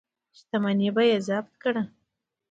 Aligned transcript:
شتمني 0.37 0.89
به 0.95 1.03
یې 1.09 1.17
ضبط 1.27 1.53
کړه. 1.63 1.83